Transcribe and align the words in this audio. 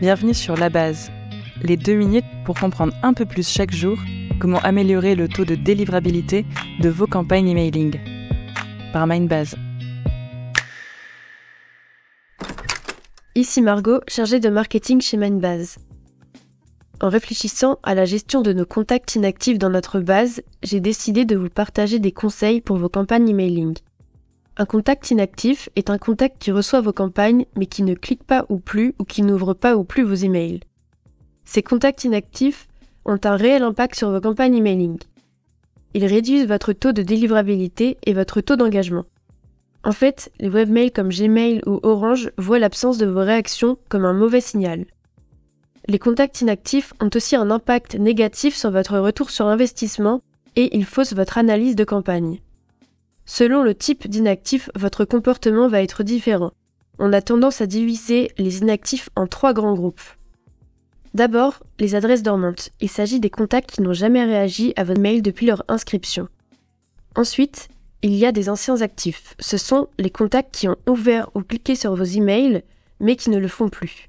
Bienvenue 0.00 0.32
sur 0.32 0.56
La 0.56 0.68
Base, 0.68 1.10
les 1.60 1.76
deux 1.76 1.94
minutes 1.94 2.24
pour 2.44 2.54
comprendre 2.56 2.94
un 3.02 3.14
peu 3.14 3.26
plus 3.26 3.48
chaque 3.48 3.72
jour 3.72 3.98
comment 4.38 4.60
améliorer 4.60 5.16
le 5.16 5.26
taux 5.26 5.44
de 5.44 5.56
délivrabilité 5.56 6.46
de 6.80 6.88
vos 6.88 7.08
campagnes 7.08 7.48
emailing. 7.48 7.98
Par 8.92 9.08
Mindbase. 9.08 9.56
Ici 13.34 13.60
Margot, 13.60 13.98
chargée 14.06 14.38
de 14.38 14.48
marketing 14.48 15.00
chez 15.00 15.16
Mindbase. 15.16 15.78
En 17.00 17.08
réfléchissant 17.08 17.80
à 17.82 17.96
la 17.96 18.04
gestion 18.04 18.40
de 18.40 18.52
nos 18.52 18.66
contacts 18.66 19.16
inactifs 19.16 19.58
dans 19.58 19.70
notre 19.70 19.98
base, 19.98 20.42
j'ai 20.62 20.78
décidé 20.78 21.24
de 21.24 21.34
vous 21.34 21.50
partager 21.50 21.98
des 21.98 22.12
conseils 22.12 22.60
pour 22.60 22.76
vos 22.76 22.88
campagnes 22.88 23.30
emailing. 23.30 23.74
Un 24.60 24.66
contact 24.66 25.12
inactif 25.12 25.68
est 25.76 25.88
un 25.88 25.98
contact 25.98 26.38
qui 26.40 26.50
reçoit 26.50 26.80
vos 26.80 26.92
campagnes 26.92 27.46
mais 27.56 27.66
qui 27.66 27.84
ne 27.84 27.94
clique 27.94 28.24
pas 28.24 28.44
ou 28.48 28.58
plus 28.58 28.92
ou 28.98 29.04
qui 29.04 29.22
n'ouvre 29.22 29.54
pas 29.54 29.76
ou 29.76 29.84
plus 29.84 30.02
vos 30.02 30.14
emails. 30.14 30.58
Ces 31.44 31.62
contacts 31.62 32.02
inactifs 32.02 32.66
ont 33.04 33.20
un 33.22 33.36
réel 33.36 33.62
impact 33.62 33.94
sur 33.94 34.10
vos 34.10 34.20
campagnes 34.20 34.56
emailing. 34.56 34.98
Ils 35.94 36.06
réduisent 36.06 36.48
votre 36.48 36.72
taux 36.72 36.90
de 36.90 37.02
délivrabilité 37.02 37.98
et 38.04 38.12
votre 38.12 38.40
taux 38.40 38.56
d'engagement. 38.56 39.04
En 39.84 39.92
fait, 39.92 40.32
les 40.40 40.48
webmails 40.48 40.90
comme 40.90 41.10
Gmail 41.10 41.62
ou 41.64 41.78
Orange 41.84 42.32
voient 42.36 42.58
l'absence 42.58 42.98
de 42.98 43.06
vos 43.06 43.20
réactions 43.20 43.78
comme 43.88 44.04
un 44.04 44.12
mauvais 44.12 44.40
signal. 44.40 44.86
Les 45.86 46.00
contacts 46.00 46.40
inactifs 46.40 46.94
ont 47.00 47.10
aussi 47.14 47.36
un 47.36 47.52
impact 47.52 47.94
négatif 47.94 48.56
sur 48.56 48.72
votre 48.72 48.98
retour 48.98 49.30
sur 49.30 49.46
investissement 49.46 50.20
et 50.56 50.76
ils 50.76 50.84
faussent 50.84 51.14
votre 51.14 51.38
analyse 51.38 51.76
de 51.76 51.84
campagne. 51.84 52.40
Selon 53.30 53.62
le 53.62 53.74
type 53.74 54.08
d'inactif, 54.08 54.70
votre 54.74 55.04
comportement 55.04 55.68
va 55.68 55.82
être 55.82 56.02
différent. 56.02 56.50
On 56.98 57.12
a 57.12 57.20
tendance 57.20 57.60
à 57.60 57.66
diviser 57.66 58.32
les 58.38 58.58
inactifs 58.60 59.10
en 59.16 59.26
trois 59.26 59.52
grands 59.52 59.74
groupes. 59.74 60.00
D'abord, 61.12 61.60
les 61.78 61.94
adresses 61.94 62.22
dormantes. 62.22 62.70
Il 62.80 62.88
s'agit 62.88 63.20
des 63.20 63.28
contacts 63.28 63.70
qui 63.70 63.82
n'ont 63.82 63.92
jamais 63.92 64.24
réagi 64.24 64.72
à 64.76 64.82
votre 64.82 65.00
mail 65.00 65.20
depuis 65.20 65.44
leur 65.44 65.62
inscription. 65.68 66.28
Ensuite, 67.16 67.68
il 68.00 68.14
y 68.14 68.24
a 68.24 68.32
des 68.32 68.48
anciens 68.48 68.80
actifs. 68.80 69.34
Ce 69.38 69.58
sont 69.58 69.88
les 69.98 70.10
contacts 70.10 70.54
qui 70.54 70.66
ont 70.66 70.78
ouvert 70.88 71.28
ou 71.34 71.42
cliqué 71.42 71.74
sur 71.74 71.94
vos 71.94 72.04
emails, 72.04 72.62
mais 72.98 73.14
qui 73.14 73.28
ne 73.28 73.38
le 73.38 73.48
font 73.48 73.68
plus. 73.68 74.08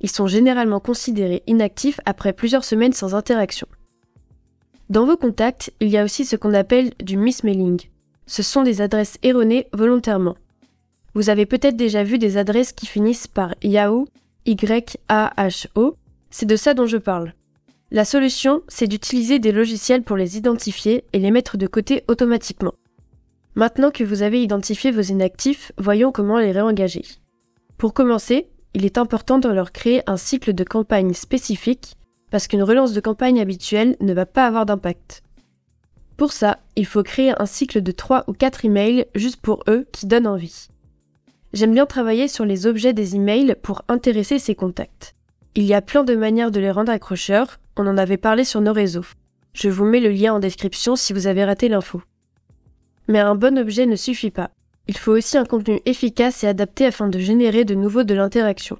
Ils 0.00 0.10
sont 0.10 0.28
généralement 0.28 0.80
considérés 0.80 1.42
inactifs 1.46 2.00
après 2.06 2.32
plusieurs 2.32 2.64
semaines 2.64 2.94
sans 2.94 3.14
interaction. 3.14 3.68
Dans 4.88 5.04
vos 5.04 5.18
contacts, 5.18 5.74
il 5.80 5.88
y 5.88 5.98
a 5.98 6.04
aussi 6.04 6.24
ce 6.24 6.36
qu'on 6.36 6.54
appelle 6.54 6.94
du 7.02 7.18
mismailing 7.18 7.82
ce 8.26 8.42
sont 8.42 8.62
des 8.62 8.80
adresses 8.80 9.18
erronées 9.22 9.68
volontairement. 9.72 10.36
Vous 11.14 11.30
avez 11.30 11.46
peut-être 11.46 11.76
déjà 11.76 12.02
vu 12.02 12.18
des 12.18 12.36
adresses 12.36 12.72
qui 12.72 12.86
finissent 12.86 13.26
par 13.26 13.54
Yahoo, 13.62 14.06
Y-A-H-O, 14.44 15.96
c'est 16.30 16.46
de 16.46 16.56
ça 16.56 16.74
dont 16.74 16.86
je 16.86 16.98
parle. 16.98 17.32
La 17.90 18.04
solution, 18.04 18.62
c'est 18.68 18.88
d'utiliser 18.88 19.38
des 19.38 19.52
logiciels 19.52 20.02
pour 20.02 20.16
les 20.16 20.36
identifier 20.36 21.04
et 21.12 21.18
les 21.18 21.30
mettre 21.30 21.56
de 21.56 21.66
côté 21.66 22.04
automatiquement. 22.08 22.74
Maintenant 23.54 23.90
que 23.90 24.04
vous 24.04 24.22
avez 24.22 24.42
identifié 24.42 24.90
vos 24.90 25.00
inactifs, 25.00 25.72
voyons 25.78 26.12
comment 26.12 26.38
les 26.38 26.52
réengager. 26.52 27.02
Pour 27.78 27.94
commencer, 27.94 28.48
il 28.74 28.84
est 28.84 28.98
important 28.98 29.38
de 29.38 29.48
leur 29.48 29.72
créer 29.72 30.02
un 30.06 30.16
cycle 30.16 30.52
de 30.52 30.64
campagne 30.64 31.14
spécifique 31.14 31.94
parce 32.30 32.48
qu'une 32.48 32.62
relance 32.62 32.92
de 32.92 33.00
campagne 33.00 33.40
habituelle 33.40 33.96
ne 34.00 34.12
va 34.12 34.26
pas 34.26 34.46
avoir 34.46 34.66
d'impact. 34.66 35.22
Pour 36.16 36.32
ça, 36.32 36.58
il 36.76 36.86
faut 36.86 37.02
créer 37.02 37.32
un 37.40 37.46
cycle 37.46 37.82
de 37.82 37.92
3 37.92 38.24
ou 38.26 38.32
4 38.32 38.64
emails 38.64 39.06
juste 39.14 39.40
pour 39.40 39.62
eux 39.68 39.86
qui 39.92 40.06
donnent 40.06 40.26
envie. 40.26 40.68
J'aime 41.52 41.72
bien 41.72 41.86
travailler 41.86 42.28
sur 42.28 42.44
les 42.44 42.66
objets 42.66 42.92
des 42.92 43.16
emails 43.16 43.54
pour 43.62 43.82
intéresser 43.88 44.38
ces 44.38 44.54
contacts. 44.54 45.14
Il 45.54 45.64
y 45.64 45.74
a 45.74 45.82
plein 45.82 46.04
de 46.04 46.14
manières 46.14 46.50
de 46.50 46.60
les 46.60 46.70
rendre 46.70 46.92
accrocheurs, 46.92 47.58
on 47.76 47.86
en 47.86 47.98
avait 47.98 48.16
parlé 48.16 48.44
sur 48.44 48.60
nos 48.60 48.72
réseaux. 48.72 49.06
Je 49.52 49.68
vous 49.68 49.84
mets 49.84 50.00
le 50.00 50.10
lien 50.10 50.34
en 50.34 50.38
description 50.38 50.96
si 50.96 51.12
vous 51.12 51.26
avez 51.26 51.44
raté 51.44 51.68
l'info. 51.68 52.02
Mais 53.08 53.20
un 53.20 53.34
bon 53.34 53.58
objet 53.58 53.86
ne 53.86 53.96
suffit 53.96 54.30
pas. 54.30 54.50
Il 54.88 54.96
faut 54.96 55.12
aussi 55.12 55.38
un 55.38 55.44
contenu 55.44 55.80
efficace 55.84 56.44
et 56.44 56.46
adapté 56.46 56.86
afin 56.86 57.08
de 57.08 57.18
générer 57.18 57.64
de 57.64 57.74
nouveau 57.74 58.04
de 58.04 58.14
l'interaction. 58.14 58.78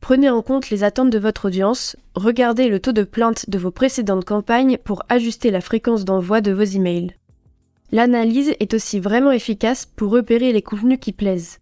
Prenez 0.00 0.30
en 0.30 0.42
compte 0.42 0.70
les 0.70 0.84
attentes 0.84 1.10
de 1.10 1.18
votre 1.18 1.46
audience, 1.46 1.96
regardez 2.14 2.68
le 2.68 2.80
taux 2.80 2.92
de 2.92 3.02
plainte 3.02 3.50
de 3.50 3.58
vos 3.58 3.70
précédentes 3.70 4.24
campagnes 4.24 4.78
pour 4.78 5.02
ajuster 5.08 5.50
la 5.50 5.60
fréquence 5.60 6.04
d'envoi 6.04 6.40
de 6.40 6.52
vos 6.52 6.62
emails. 6.62 7.14
L'analyse 7.90 8.54
est 8.60 8.74
aussi 8.74 9.00
vraiment 9.00 9.32
efficace 9.32 9.86
pour 9.86 10.10
repérer 10.10 10.52
les 10.52 10.62
contenus 10.62 10.98
qui 11.00 11.12
plaisent. 11.12 11.58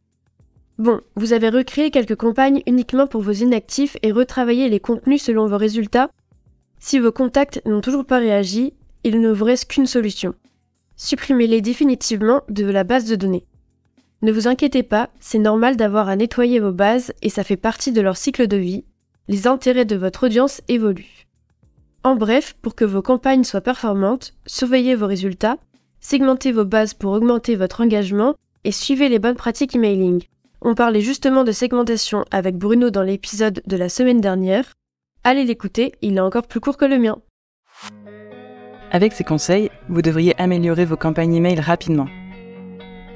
Bon, 0.78 1.00
vous 1.14 1.32
avez 1.32 1.48
recréé 1.48 1.90
quelques 1.90 2.16
campagnes 2.16 2.62
uniquement 2.66 3.06
pour 3.06 3.22
vos 3.22 3.32
inactifs 3.32 3.96
et 4.02 4.12
retravaillé 4.12 4.68
les 4.68 4.80
contenus 4.80 5.22
selon 5.22 5.46
vos 5.46 5.56
résultats? 5.56 6.10
Si 6.78 6.98
vos 6.98 7.12
contacts 7.12 7.62
n'ont 7.64 7.80
toujours 7.80 8.04
pas 8.04 8.18
réagi, 8.18 8.74
il 9.02 9.20
ne 9.20 9.32
vous 9.32 9.44
reste 9.44 9.70
qu'une 9.70 9.86
solution. 9.86 10.34
Supprimez-les 10.96 11.62
définitivement 11.62 12.42
de 12.48 12.66
la 12.66 12.84
base 12.84 13.06
de 13.06 13.16
données. 13.16 13.46
Ne 14.26 14.32
vous 14.32 14.48
inquiétez 14.48 14.82
pas, 14.82 15.10
c'est 15.20 15.38
normal 15.38 15.76
d'avoir 15.76 16.08
à 16.08 16.16
nettoyer 16.16 16.58
vos 16.58 16.72
bases 16.72 17.12
et 17.22 17.30
ça 17.30 17.44
fait 17.44 17.56
partie 17.56 17.92
de 17.92 18.00
leur 18.00 18.16
cycle 18.16 18.48
de 18.48 18.56
vie. 18.56 18.84
Les 19.28 19.46
intérêts 19.46 19.84
de 19.84 19.94
votre 19.94 20.26
audience 20.26 20.62
évoluent. 20.66 21.28
En 22.02 22.16
bref, 22.16 22.56
pour 22.60 22.74
que 22.74 22.84
vos 22.84 23.02
campagnes 23.02 23.44
soient 23.44 23.60
performantes, 23.60 24.34
surveillez 24.44 24.96
vos 24.96 25.06
résultats, 25.06 25.58
segmentez 26.00 26.50
vos 26.50 26.64
bases 26.64 26.92
pour 26.92 27.12
augmenter 27.12 27.54
votre 27.54 27.82
engagement 27.82 28.34
et 28.64 28.72
suivez 28.72 29.08
les 29.08 29.20
bonnes 29.20 29.36
pratiques 29.36 29.76
emailing. 29.76 30.24
On 30.60 30.74
parlait 30.74 31.02
justement 31.02 31.44
de 31.44 31.52
segmentation 31.52 32.24
avec 32.32 32.56
Bruno 32.56 32.90
dans 32.90 33.04
l'épisode 33.04 33.62
de 33.64 33.76
la 33.76 33.88
semaine 33.88 34.20
dernière. 34.20 34.72
Allez 35.22 35.44
l'écouter, 35.44 35.92
il 36.02 36.16
est 36.16 36.20
encore 36.20 36.48
plus 36.48 36.58
court 36.58 36.76
que 36.76 36.84
le 36.84 36.98
mien. 36.98 37.18
Avec 38.90 39.12
ces 39.12 39.22
conseils, 39.22 39.70
vous 39.88 40.02
devriez 40.02 40.34
améliorer 40.36 40.84
vos 40.84 40.96
campagnes 40.96 41.36
email 41.36 41.60
rapidement. 41.60 42.08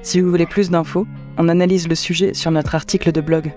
Si 0.03 0.21
vous 0.21 0.31
voulez 0.31 0.47
plus 0.47 0.71
d'infos, 0.71 1.07
on 1.37 1.49
analyse 1.49 1.89
le 1.89 1.95
sujet 1.95 2.33
sur 2.33 2.51
notre 2.51 2.75
article 2.75 3.13
de 3.13 3.21
blog. 3.21 3.53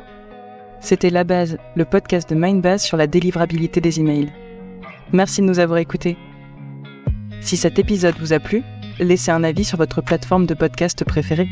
C'était 0.81 1.09
La 1.09 1.23
Base, 1.23 1.57
le 1.75 1.85
podcast 1.85 2.29
de 2.29 2.35
Mindbase 2.35 2.83
sur 2.83 2.97
la 2.97 3.07
délivrabilité 3.07 3.79
des 3.79 4.01
emails. 4.01 4.31
Merci 5.13 5.41
de 5.41 5.45
nous 5.45 5.59
avoir 5.59 5.79
écoutés. 5.79 6.17
Si 7.39 7.55
cet 7.55 7.79
épisode 7.79 8.15
vous 8.19 8.33
a 8.33 8.39
plu, 8.39 8.61
laissez 8.99 9.31
un 9.31 9.43
avis 9.43 9.63
sur 9.63 9.77
votre 9.77 10.01
plateforme 10.01 10.45
de 10.45 10.53
podcast 10.53 11.05
préférée. 11.05 11.47